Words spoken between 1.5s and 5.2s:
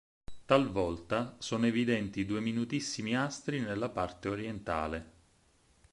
evidenti due minutissimi astri nella parte orientale.